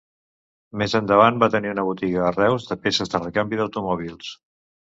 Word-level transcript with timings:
Més 0.81 0.95
endavant 0.99 1.37
va 1.43 1.51
tenir 1.57 1.71
una 1.73 1.85
botiga 1.89 2.25
a 2.31 2.33
Reus 2.39 2.67
de 2.73 2.79
peces 2.87 3.15
de 3.15 3.25
recanvi 3.27 3.61
d'automòbils. 3.61 4.35